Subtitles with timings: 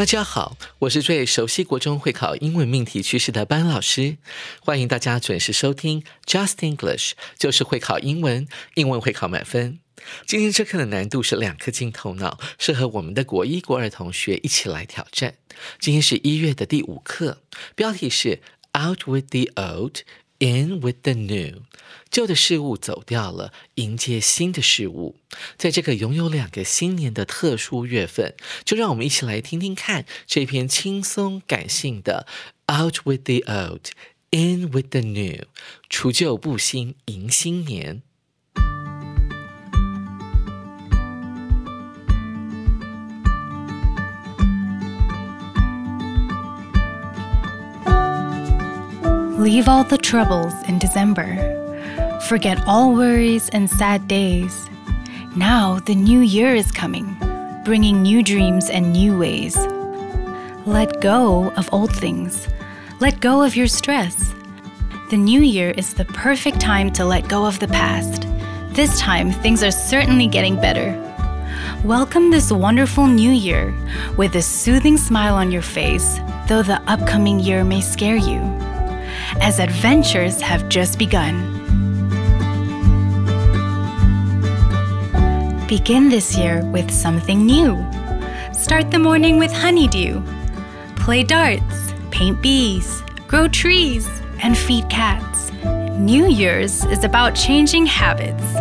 [0.00, 4.16] 大家好，我是最熟悉国中会考英文命题趋势的班老师，
[4.62, 9.78] 欢迎大家准时收听 Just English，就是会考英文，英文会考满分。
[10.26, 15.34] 今天这课的难度是两颗金头脑，适合我们的国一、国二同学一起来挑战。
[15.78, 17.42] 今天是一月的第五课，
[17.74, 18.40] 标题是
[18.72, 19.98] Out with the old。
[20.42, 21.64] In with the new，
[22.10, 25.16] 旧的事物走掉了，迎接新的事物。
[25.58, 32.26] 在这个拥有两个新年的特殊月份，就让我们一起来听听看这篇轻松感性的
[32.72, 35.44] Out with the old，In with the new，
[35.90, 38.02] 除旧布新，迎新年。
[49.40, 52.20] Leave all the troubles in December.
[52.28, 54.68] Forget all worries and sad days.
[55.34, 57.16] Now the new year is coming,
[57.64, 59.56] bringing new dreams and new ways.
[60.66, 62.48] Let go of old things.
[63.00, 64.34] Let go of your stress.
[65.08, 68.26] The new year is the perfect time to let go of the past.
[68.74, 70.92] This time, things are certainly getting better.
[71.82, 73.74] Welcome this wonderful new year
[74.18, 78.69] with a soothing smile on your face, though the upcoming year may scare you
[79.40, 81.56] as adventures have just begun.
[85.66, 87.74] Begin this year with something new.
[88.52, 90.22] Start the morning with honeydew.
[90.96, 94.08] Play darts, paint bees, grow trees,
[94.42, 95.52] and feed cats.
[95.98, 98.59] New Year's is about changing habits.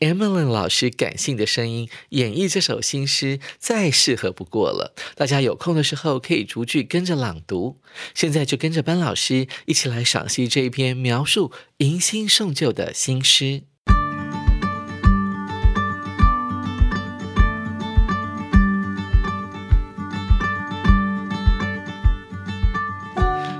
[0.00, 4.94] Emily 老师感性的声音演绎这首新诗，再适合不过了。
[5.16, 7.80] 大家有空的时候可以逐句跟着朗读。
[8.14, 13.62] 现在就跟着班老师一起来赏析这一篇描述迎新送旧的新诗。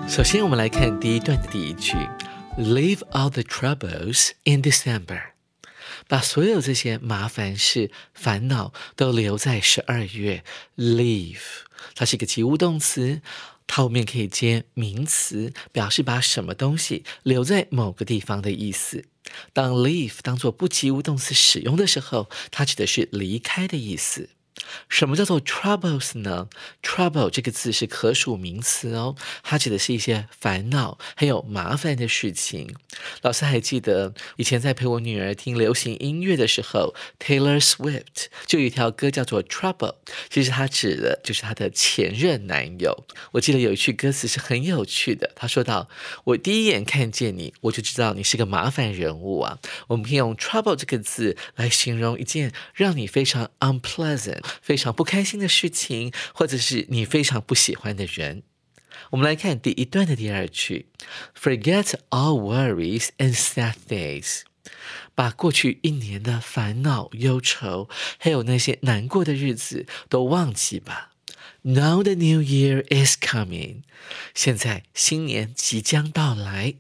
[0.09, 1.97] 首先，我们来看第一段的第一句
[2.57, 5.38] ：Leave all the troubles in December。
[6.09, 10.43] 把所有这些麻烦事、烦恼都留在十二月。
[10.77, 11.39] Leave，
[11.95, 13.21] 它是一个及物动词，
[13.67, 19.05] 它后面可以接名词，表示把什么东西留在某个地方的意思。
[19.53, 24.31] 当 leave 当做不及物动词使用的时候，它指的是离开的意思。
[24.89, 26.49] 什么叫做 troubles 呢
[26.83, 32.75] ？trouble 这个字是可数名词哦，它指的是一些烦恼还有麻烦的事情。
[33.23, 39.97] 老师还记得以前在陪我女儿听流行音乐的时候，Taylor Swift 就有一条歌叫做 Trouble，
[40.31, 43.07] 其实它指的就是她的前任男友。
[43.33, 45.89] 我记得有一句歌词是很有趣的，他说到
[46.25, 49.59] ：“我第一眼看见你，我就知道你是个麻烦人物啊。”
[49.89, 54.43] 我们可以用 trouble 这个字来形容一件让你非常 unpleasant。
[54.61, 58.43] 非常不开心的事情，或者是你非常不喜欢的人。
[59.11, 60.89] 我们来看第一段的第二句
[61.41, 64.41] ：Forget all worries and sad days，
[65.15, 67.89] 把过去一年的烦恼、忧愁，
[68.19, 71.13] 还有那些难过的日子都忘记吧。
[71.63, 73.83] Now the new year is coming，
[74.35, 76.75] 现在新年即将到来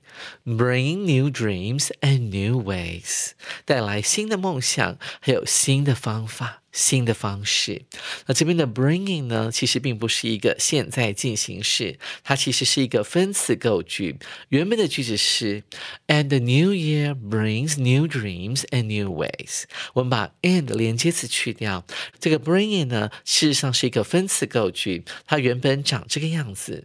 [0.44, 3.31] ，Bring new dreams and new ways，
[3.64, 6.62] 带来新的梦想，还有新的方法。
[6.78, 7.82] 新的方式，
[8.26, 14.16] 那这边的 bringing 呢，其实并不是一个现在进行式，它其实是一个分词构句。
[14.50, 15.64] 原本的句子是
[16.06, 19.64] ，and the new year brings new dreams and new ways。
[19.94, 21.84] 我们把 and 连接词去掉，
[22.20, 26.84] 这个 bringing 呢，事实上是一个分词构句，它原本长这个样子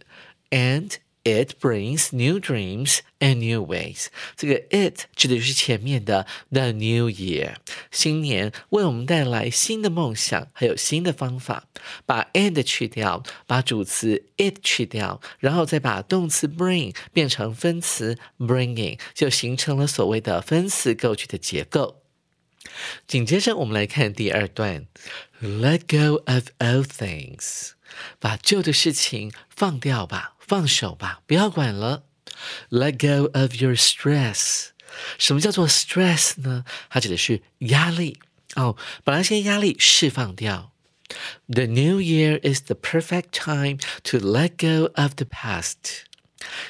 [0.50, 0.90] ，and
[1.24, 4.08] It brings new dreams and new ways。
[4.36, 7.54] 这个 it 指的就是前面的 the new year，
[7.90, 11.66] 新年为我们带来新的梦想，还有新的方法。
[12.04, 22.02] 把 and 去掉，把主词 it 去掉，然后再把动词 bring 变成分词 bringing，就形成了所谓的分词构句的结构。
[23.06, 24.86] 紧接着，我们来看第二段
[25.42, 27.72] ，Let go of old things，
[28.18, 32.04] 把旧的事情放掉吧，放手吧，不要管了。
[32.70, 34.68] Let go of your stress，
[35.18, 36.64] 什么叫做 stress 呢？
[36.90, 38.18] 它指的是压力
[38.56, 40.72] 哦，把那些压力释放掉。
[41.46, 46.04] The new year is the perfect time to let go of the past.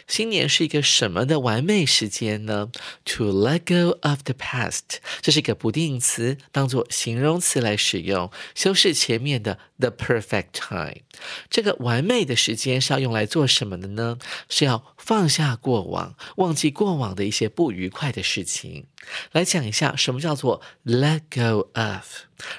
[0.06, 2.70] 新年是一个什么的完美时间呢
[3.04, 11.02] ？To let go of the past，这是一个不定词，当做形容词来使用，修饰前面的 the perfect time。
[11.48, 14.18] 这个完美的时间是要用来做什么的呢？
[14.48, 18.86] 是要放下过往，忘记过往的一些不愉快的事情。
[19.32, 22.04] 来讲一下什么叫做 let go of，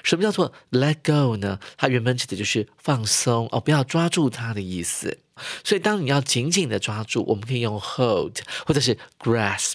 [0.02, 1.58] 什么叫做 let go 呢？
[1.76, 5.18] 它原本指的就是放松哦，不要抓住它的意思。
[5.64, 9.74] 所以，当你要紧紧的抓住，我们可以用 hold 或者是 grasp。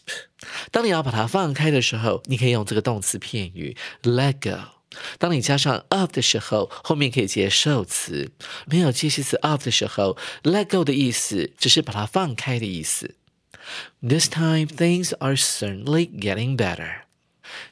[0.72, 4.60] 当你要把它放开的时候，你可以用这个动词片语 let go。
[5.20, 8.32] 当你加上 of 的时候，后面可以接受词。
[8.66, 13.16] 没有介系词 of 的时候，let go 的意思只是把它放开的意思。
[14.02, 17.04] This time things are certainly getting better。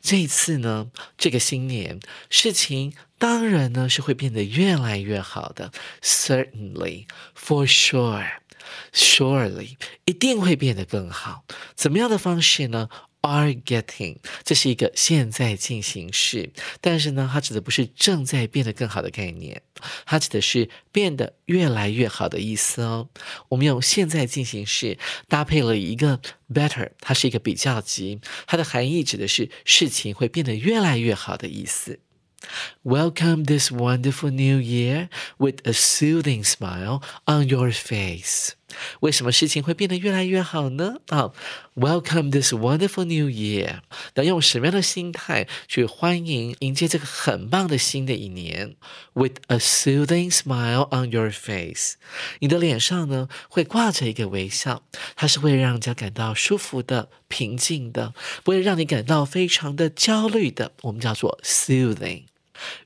[0.02, 2.00] 这一次呢，这个新年
[2.30, 2.94] 事情。
[3.18, 5.74] 当然呢，是会变得越来越好的。
[6.02, 7.06] Certainly,
[7.38, 8.26] for sure,
[8.94, 11.44] surely，一定会变得更好。
[11.76, 12.88] 怎么样的方式呢
[13.22, 19.62] ？Are getting，这是一个现在进行式，但是呢，它指的不是正在变得更好的概念，
[20.06, 23.10] 它指的是变得越来越好的意思哦。
[23.50, 26.22] 我们用现在进行式搭配了一个
[26.54, 32.00] better，它是一个比较级，它的含义指的是事情会变得越来越好的意思。
[32.84, 38.59] Welcome this wonderful new year with a soothing smile on your face。
[39.02, 40.96] 为什么事情会变得越来越好呢？
[41.08, 41.32] 啊
[41.76, 43.80] ，Welcome this wonderful new year。
[44.16, 48.76] 那用什么样的心态去欢迎、迎接这个很棒的新的一年
[49.14, 51.94] ？With a soothing smile on your face，
[52.40, 54.84] 你的脸上呢会挂着一个微笑，
[55.16, 58.14] 它是会让人家感到舒服的、平静的，
[58.44, 60.72] 不会让你感到非常的焦虑的。
[60.82, 62.24] 我们叫做 soothing。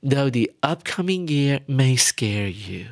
[0.03, 2.89] Though the upcoming year may scare you，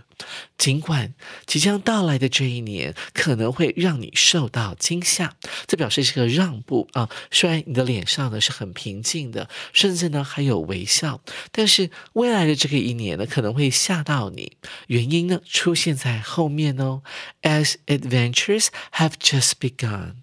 [0.57, 1.13] 尽管
[1.45, 5.35] 即将到来的这一年可能会让你受到惊吓，
[5.67, 7.09] 这表示是个让步啊。
[7.31, 11.21] 虽然你的脸上呢是很平静的，甚至呢还有微笑，
[11.51, 14.57] 但是未来的这个一年呢可能会吓到你。
[14.87, 17.01] 原因呢出现在后面哦。
[17.41, 20.15] As adventures have just begun。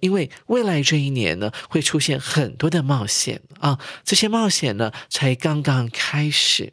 [0.00, 6.72] 因为未来这一年呢，会出现很多的冒险啊，这些冒险呢才刚刚开始。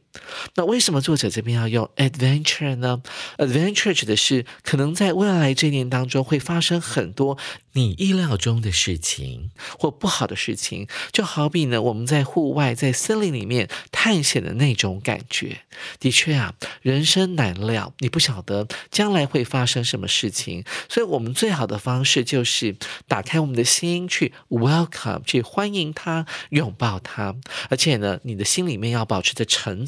[0.56, 3.02] 那为什么作者这边要用 adventure 呢
[3.38, 7.38] ？adventure 指的是可能在未来这一年当中会发生很多
[7.74, 15.60] 你意料中的事情或不好的事情，就好比呢我们在户外在森林里面探险的那种感觉。
[16.00, 22.76] 的确啊，人生难料，你不晓得将来会发生什么事情，所以我们最好的方式就是。
[23.08, 27.36] 打开我们的心，去 welcome，去欢迎他，拥抱他。
[27.70, 29.86] 而且呢，你的心里面要保持着沉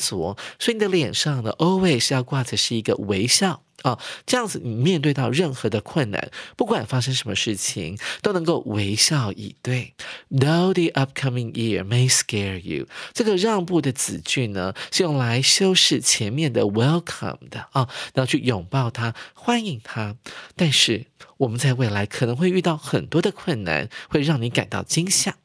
[0.59, 3.99] 所以你的脸上呢，always 要挂着是一个微笑啊。
[4.25, 9.93] 这样子，你面对到任何的困难，不管发生什么事情，都能够微笑以对。
[10.29, 20.15] Though the upcoming year may scare you，这个让步的子句呢，是用来修饰前面的 welcome 的啊，然后去拥抱他，欢迎他。
[20.55, 21.07] 但是。
[21.37, 25.37] 我们在未来可能会遇到很多的困难，会让你感到惊吓。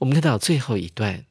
[0.00, 1.24] 我们看到最后一段。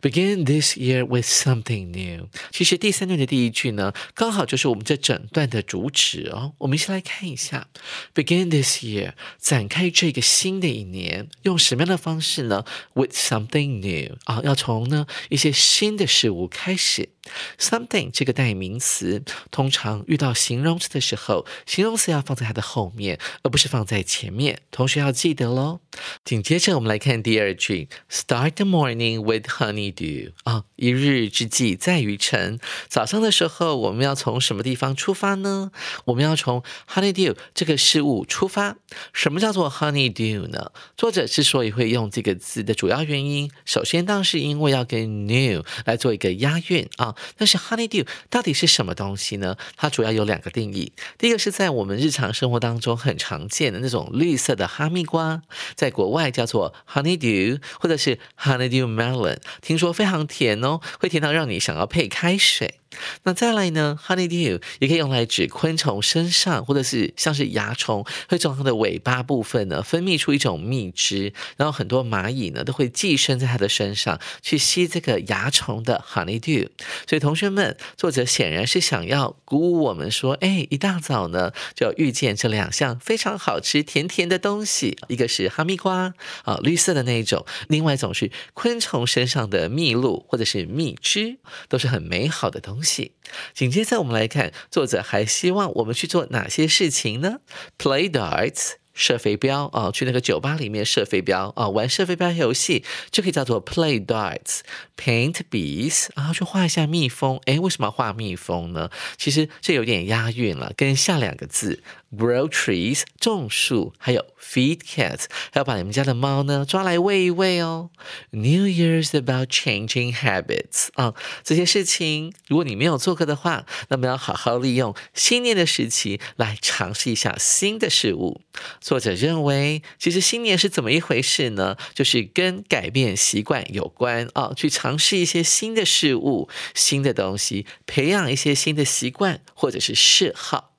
[0.00, 2.28] Begin this year with something new。
[2.50, 6.54] 其实第三段的第一句呢，刚好就是我们这整段的主旨哦。
[6.58, 7.68] 我们先来看一下
[8.14, 17.10] ，Begin this year，展开这个新的一年，用什么样的方式呢？With something new 啊，要从呢一些新的事物开始。
[17.58, 24.60] Something 这个代名词，通常遇到形容词的时候，形容词要放在它的后面，而不是放在前面。
[24.70, 25.80] 同学要记得喽。
[26.24, 32.58] 紧接着我们来看第二句，Start the morning with Honeydew 啊，一日之计在于晨。
[32.88, 35.72] 早上的时候，我们要从什么地方出发呢？
[36.06, 38.76] 我们要从 Honeydew 这个事物出发。
[39.12, 40.72] 什么叫做 Honeydew 呢？
[40.96, 47.14] 作者之所以会用这个字的主要原因，首先当然是因为要跟 new 来做一个押韵啊。
[47.36, 49.56] 但是 honeydew 到底是什么东西呢？
[49.76, 50.92] 它主要有两个定义。
[51.18, 55.42] 第一个是在我们日常生活当中很常见的那种绿色的哈密瓜，
[55.74, 62.76] 在国外叫做 honeydew，或者是 honeydew melon，听说非常甜哦，会甜到让你想要配开水。
[63.22, 76.68] 那再来呢？Honeydew 也可以用来指昆虫身上，或者是像是蚜虫，会从它的尾巴部分呢分泌出一种蜜汁，然后很多蚂蚁呢都会寄生在它的身上，去吸这个蚜虫的 Honeydew。
[77.08, 91.36] 所以同学们，作者显然是想要鼓舞我们说，哎，一大早呢就要遇见这两项非常好吃、甜甜的东西，一个是哈密瓜啊，绿色的那一种，另外一种是昆虫身上的蜜露或者是蜜汁，
[91.68, 92.79] 都是很美好的东西。
[92.80, 93.12] 东西。
[93.52, 97.40] 紧接着，我们来看作者还希望我们去做哪些事情呢
[97.78, 104.60] ？Play darts，射飞镖啊，去那个酒吧里面射飞镖啊，玩射飞镖游戏就可以叫做 play darts。
[104.96, 107.38] Paint bees，然后去画一下蜜蜂。
[107.44, 108.90] 诶，为什么要画蜜蜂呢？
[109.18, 111.82] 其实这有点押韵了，跟下两个字。
[112.12, 117.90] Grow trees，种树，还有 feed cats，还要把你们家的猫呢抓来喂一喂哦。
[118.30, 121.14] New Year's about changing habits 啊，
[121.44, 128.40] 这些事情如果你没有做过的话，那么要好好利用新年的时期来尝试一下新的事物。
[128.80, 131.76] 作者认为，其实新年是怎么一回事呢？
[131.94, 140.69] 就是跟改变习惯有关啊，去尝试一些新的事物、新的东西，培养一些新的习惯或者是嗜好。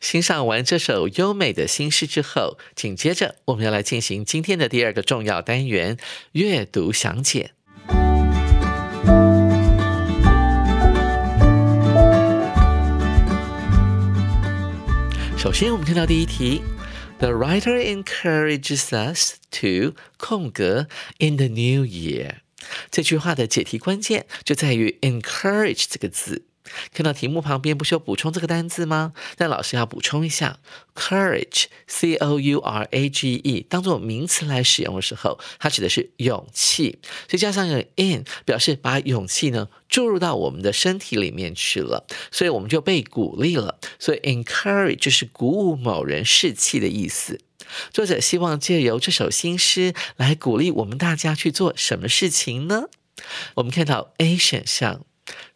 [0.00, 5.96] 欣赏完这首优美的新诗之后，紧接着我们要来进行今天的第二个重要单元——
[6.32, 7.52] 阅读详解。
[15.36, 16.62] 首先，我们看到第一题
[17.18, 20.86] ：The writer encourages us to 空格
[21.18, 22.34] in the new year。
[22.90, 26.49] 这句话的解题关键就在于 encourage 这个字。
[26.92, 29.12] 看到题目旁边不是有补充这个单字吗？
[29.38, 30.58] 那老师要补充一下
[30.94, 36.98] ，courage，c o u r a g e，当做名词来使用的时候，它指的是勇气，
[37.28, 43.78] 所以加上一个 in，表示把勇气呢注入到我们的身体里面去了，所以我们就被鼓励了。
[43.98, 47.40] 所以 encourage 就是鼓舞某人士气的意思。
[47.92, 52.84] 作者希望借由这首新诗来鼓励我们大家去做什么事情呢？
[53.54, 55.04] 我们看到 A 选项。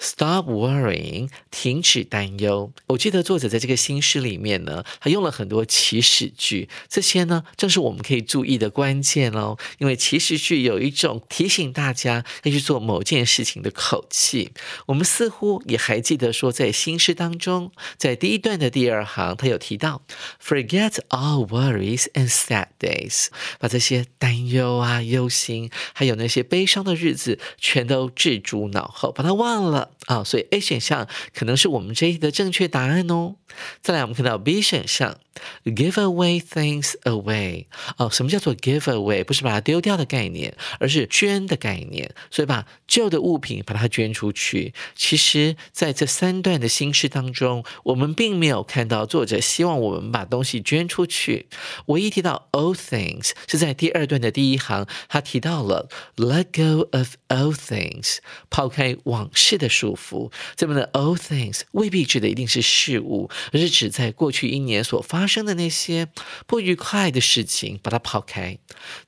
[0.05, 2.71] Stop worrying，停止担忧。
[2.89, 9.57] 我记得作者在这个新诗里面呢，他用了很多祈使句，这些呢正是我们可以注意的关键哦。
[9.79, 14.53] 因为祈使句有一种提醒大家要去做某件事情的口气。
[14.85, 20.03] 我们似乎也还记得说，在新诗当中，在第一段的第二行，他有提到
[20.41, 29.65] “Forget all worries and sad days”，把这些担忧啊、忧心，还有那些悲伤的日子，全都置诸脑后，把它忘。
[29.65, 33.37] 了啊，所以 A 选项可能是我们这一题的正确答案哦。
[33.81, 35.19] 再来，我们看到 B 选项
[35.65, 37.65] ，give away things away。
[37.97, 39.25] 哦，什么叫做 give away？
[39.25, 42.15] 不是把它丢掉的概念，而是捐的概念。
[42.31, 44.75] 所以把旧的物品把它捐出去。
[44.95, 51.47] 其实，在这三段的新诗当中，我们并没有看到作者希望我们把东西捐出去。
[51.87, 58.19] 唯一提到 old things 是在第二段的第一行，他提到了 let go of old things，
[58.51, 59.55] 抛开往事。
[59.55, 66.09] 的束缚，这边的 old things 未必指的一定是事物，而是指在过去一年所发发生的那些
[66.47, 68.59] 不愉快的事情，把它抛开。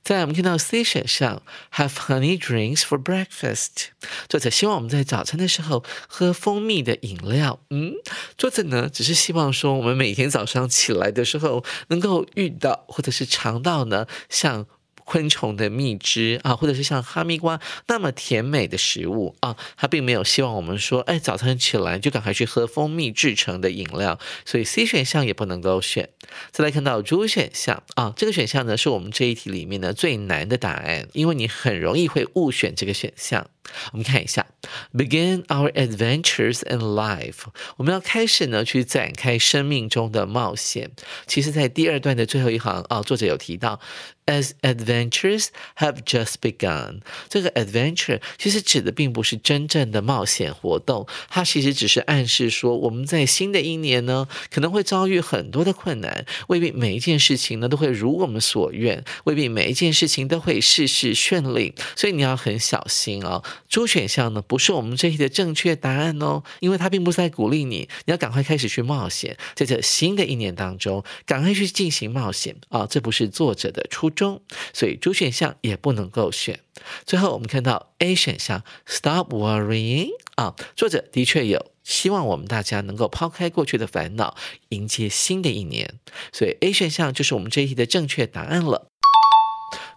[0.03, 1.43] 在我们看到 C 选项
[1.75, 3.89] ，have honey drinks for breakfast，
[4.27, 7.59] 作者希望我们在早餐的时候喝蜂蜜的饮料。
[7.69, 7.93] 嗯，
[8.35, 14.65] 作者呢只是希望说，我们每天早上起来的时候能够遇到或者是尝到呢，像。
[15.07, 26.09] 昆虫的蜜汁啊，或者是像哈密瓜那么甜美的食物啊，它并没有希望我们说，哎，早餐起来就赶快去喝蜂蜜制成的饮料，所以 C 选项也不能够选。
[26.51, 33.47] 再来看到 D 选项啊，这个选项呢是我们这一题里面呢最难的答案，因为你很容易会误选这个选项。
[33.91, 34.45] 我们看一下
[34.93, 37.45] ，Begin our adventures in life，
[37.77, 40.91] 我们要开始呢去展开生命中的冒险。
[41.25, 43.79] 其实，在第二段的最后一行啊，作者有提到。
[44.27, 45.47] As adventures
[45.77, 74.41] have just begun，这个 adventure 其实指的并不是真正的冒险活动，它其实只是暗示说我们在新的一年呢，可能会遭遇很多的困难，未必每一件事情呢都会如我们所愿，未必每一件事情都会事事顺利，所以你要很小心哦，猪选项呢不是我们这题的正确答案哦，因为它并不是在鼓励你，你要赶快开始去冒险，在这新的一年当中，赶快去进行冒险啊，这不是作者的初衷，
[74.73, 76.59] 所以猪选项也不能够选。
[77.05, 84.35] 最后我们看到 A 选项，Stop worrying 啊，作者的确有希望我们大家能够抛开过去的烦恼，
[84.69, 85.95] 迎接新的一年，
[86.31, 88.87] 所以 A 选项就是我们这一题的正确答案了。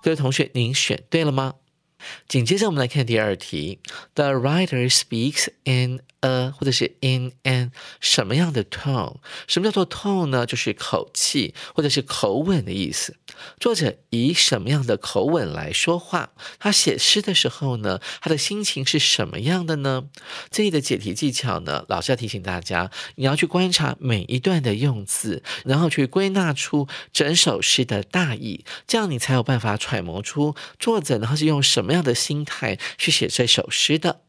[0.03, 1.55] 各位同学，您选对了吗？
[2.29, 3.79] 紧接着我们来看第二题
[4.15, 9.17] ，The writer speaks in a 或者是 in an 什么样的 tone？
[9.47, 10.45] 什么叫做 tone 呢？
[10.47, 13.17] 就是口气或者是口吻的意思。
[13.59, 16.31] 作者以什么样的口吻来说话？
[16.59, 20.05] 他写诗的时候呢，他的心情是什么样的呢？
[20.51, 34.23] 这里的解题技巧呢，老师要提醒大家，你要去观察每一段的用字，然后去归纳出整首诗的大意，这样你才有办法揣摩出作者呢他是用什么样的心态去写这首诗的。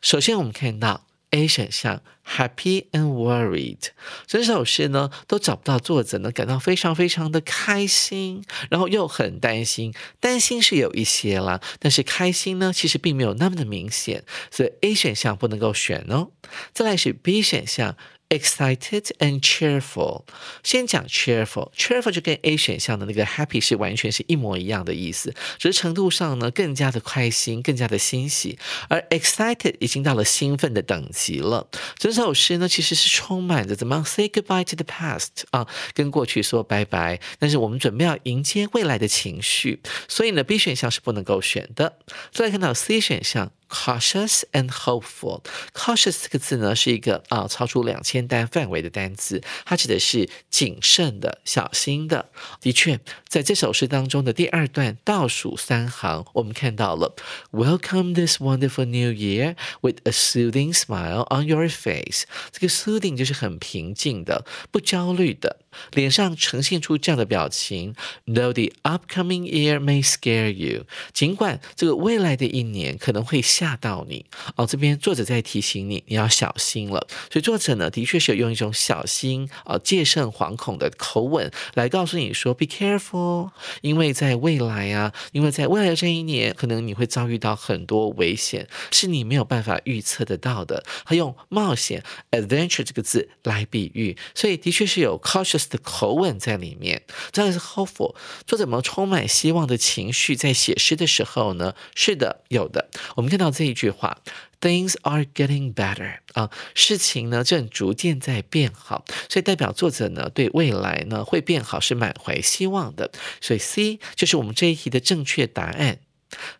[0.00, 1.06] 首先，我们看到。
[1.36, 3.88] A 选项，happy and worried，
[4.26, 16.30] 整首诗呢都找不到作者呢感到非常非常的开心，然后又很担心，担心是有一些啦，但是开心呢其实并没有那么的明显，所以 A 选项不能够选哦。
[16.72, 17.98] 再来是 B 选项。
[18.28, 20.24] Excited and cheerful，
[20.64, 28.58] 先讲 cheerful，cheerful 就跟 A 选项的那个 happy 是完全是一模一样的意思，只是程度上呢更加的开心，更加的欣喜。
[28.88, 31.68] 而 excited 已经到了兴奋的等级了。
[31.98, 41.98] 整首诗呢其实是充满着怎么样 say goodbye to the past 啊，跟过去说拜拜，但是我们准备要迎接未来的情绪，所以呢 B 选项是不能够选的。
[42.32, 43.52] 再看到 C 选项。
[43.68, 45.42] Cautious and hopeful.
[45.74, 52.30] Cautious 这个字呢，是一个啊超出两千单范围的单词，它指的是谨慎的、小心的。
[52.60, 57.14] 的确，在这首诗当中的第二段倒数三行，我们看到了
[57.50, 62.22] Welcome this wonderful new year with a soothing smile on your face。
[62.52, 65.60] 这个 soothing 就是很平静的、不焦虑的。
[65.92, 67.94] 脸上呈现出这样的表情
[68.26, 74.66] ，Though the upcoming year may scare you，尽管这个未来的一年可能会吓到你哦。
[74.66, 77.06] 这边作者在提醒你，你要小心了。
[77.30, 83.50] 所以作者呢，的确是有用一种小心啊、戒慎惶恐的口吻来告诉你说，Be careful，
[83.82, 90.84] 因为在未来啊，因为在未来的这一年，可能你会遭遇到很多危险，是你没有办法预测得到的。
[91.04, 95.65] 他用冒险 （adventure） 这个字来比喻，所以的确是有 cautious。
[95.68, 97.02] 的口吻在里面，
[97.32, 98.14] 这是 hopeful，
[98.46, 101.74] 作者们充满希望的情绪在写诗的时候呢？
[101.94, 102.88] 是的，有的。
[103.16, 104.18] 我们看到这一句话
[104.60, 113.10] ，Things are getting better 啊，事情呢正逐渐在变好，所以代表作者呢对未来呢会变好是满怀希望的。
[113.40, 115.98] 所以 C 就是我们这一题的正确答案。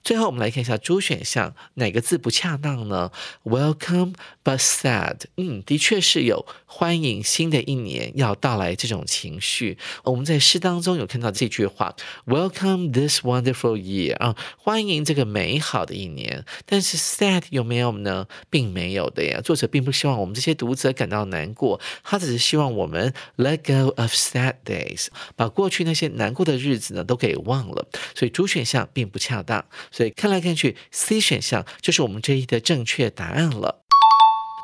[0.02, 3.10] 最后，我们来看一下猪选项哪个字不恰当呢
[3.44, 5.22] ？Welcome but sad。
[5.36, 9.76] 嗯，的确是有欢迎新的一年要到来这种情绪。
[10.04, 11.94] 我们在诗当中有看到这句话
[12.26, 16.44] ：Welcome this wonderful year 啊，欢迎这个美好的一年。
[16.64, 18.28] 但是 sad 有没有呢？
[18.48, 19.40] 并没有的呀。
[19.40, 27.88] 作者并不希望我们这些读者感到难过，他只是希望我们 let go of sad days，把过去那些难过的日子呢都给忘了。
[28.14, 29.55] 所以猪选项并不恰当。
[29.90, 33.84] 所以看来看去，C 选项就是我们这一的正确答案了。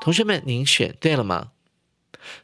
[0.02, 1.52] 同学们，您选对了吗？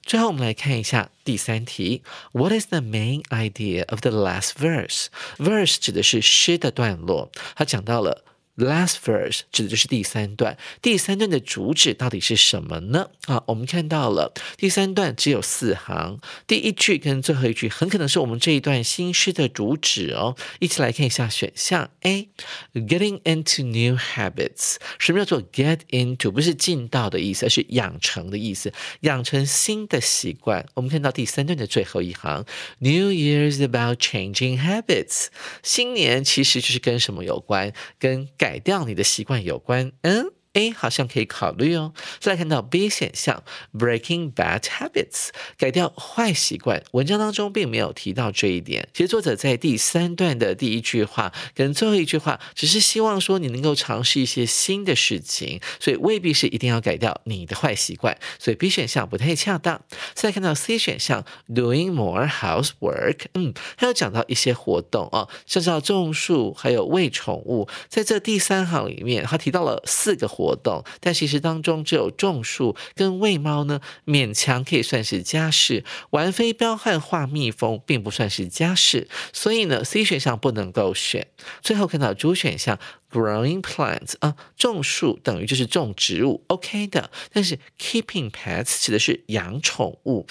[0.03, 8.25] 最后我们来看一下第三题：What is the main idea of the last verse？Verse 指的是诗的段落，它讲到了。
[8.59, 13.11] Last verse 指的就是第三段，第三段的主旨到底是什么呢？
[13.27, 20.35] 啊，我们看到了第三段只有四行，第一句跟最后一句很可能是我们这一段新诗的主旨哦。
[20.59, 24.79] 一起来看一下选项 A，Getting into new habits。
[24.99, 26.33] 什么叫做 get into？
[26.33, 30.67] 不是进到的意思，而是养成的意思，养成新的习惯。
[30.75, 32.45] 我们看到第三段的最后一行
[32.81, 35.27] ，New Year's about changing habits。
[35.63, 37.73] 新年其实就是跟什么有关？
[38.01, 38.48] 跟改。
[38.49, 40.38] 改掉你的习惯有关，嗯。
[40.59, 41.93] A 好像可以考虑哦。
[42.19, 46.83] 再来看到 B 选项，breaking bad habits，改掉坏习惯。
[46.91, 48.89] 文章当中并没有提到这一点。
[48.93, 58.19] 其实作者在第三段的第一句话跟最后一句话，只是希望说你能够尝试一些新的事情，所以未必是一定要改掉你的坏习惯。
[58.41, 59.81] 所以 B 选项不太恰当。
[60.15, 67.69] 再来看到 C 选项，doing more housework，嗯，还有讲到一些活动哦，像是要种树，还有喂宠物。
[67.89, 70.48] 在这第三行里面，他提到了四个活。
[70.49, 75.85] 活动，但其实当中只有种树跟喂猫呢，勉强可以算是家事。
[76.11, 81.27] 玩飞镖和画蜜蜂并不算是家事，所以呢，C 选项不能够选。
[81.61, 82.79] 最后看到主选项。
[83.11, 87.11] Growing plants 啊，种树等于就是种植物，OK 的。
[87.33, 90.27] 但是 keeping pets 指的是养宠物。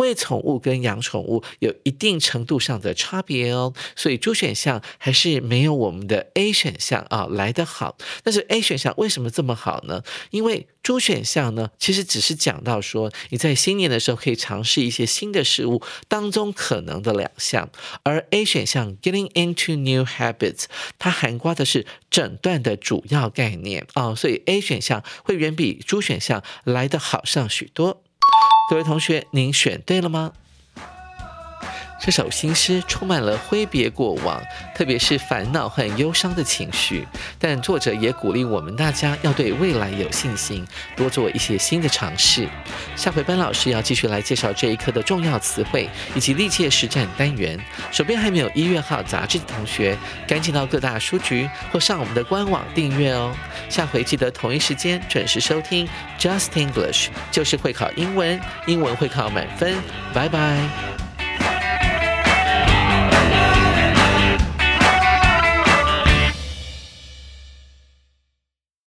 [0.00, 7.98] 喂宠物跟养宠物有一定程度上的差别哦，所以 D 选项还是没有我们的 A 选项啊来得好。
[8.24, 10.02] 但是 A 选项为什么这么好呢？
[10.30, 17.68] 因为 D 选项呢，其实只是讲到说你在新年的时候可以尝试一些新的事物当中可能的两项，
[18.02, 20.64] 而 A 选项 Getting into new habits
[20.98, 28.02] 它涵盖的是整段的主要概念啊，所以 A 选项会远比 D 选项来得好上许多。
[28.70, 30.32] 各位同学，您选对了吗？
[32.00, 34.42] 这首新诗充满了挥别过往，
[34.74, 37.06] 特别是烦恼和忧伤的情绪。
[37.38, 42.48] 但作者也鼓励我们大家要对未来有信心，多做一些新的尝试。
[42.96, 47.58] 下回班老师要继续来介绍这一课的重要词汇以及历届实战单元。
[47.92, 53.34] 手边还没有一月号杂志的同学，赶紧到各大书局或上我们的官网订阅哦。
[53.68, 55.86] 下回记得同一时间准时收听
[56.18, 59.74] Just English，就是会考英文，英文会考满分。
[60.14, 61.09] 拜拜。